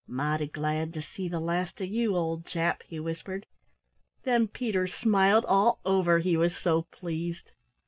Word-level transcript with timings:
"Mighty 0.07 0.47
glad 0.47 0.95
to 0.95 1.01
see 1.03 1.29
the 1.29 1.39
last 1.39 1.79
of 1.79 1.85
you, 1.85 2.15
old 2.15 2.43
chap," 2.47 2.81
he 2.87 2.99
whispered. 2.99 3.45
Then 4.23 4.47
Peter 4.47 4.87
smiled 4.87 5.45
all 5.45 5.77
over, 5.85 6.17
he 6.17 6.35
was 6.35 6.57
so 6.57 6.81
pleased. 6.89 7.51